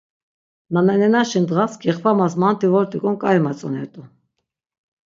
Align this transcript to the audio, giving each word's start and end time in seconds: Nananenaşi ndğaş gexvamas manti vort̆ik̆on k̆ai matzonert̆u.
Nananenaşi 0.73 1.39
ndğaş 1.43 1.73
gexvamas 1.83 2.33
manti 2.41 2.67
vort̆ik̆on 2.73 3.15
k̆ai 3.21 3.39
matzonert̆u. 3.45 4.01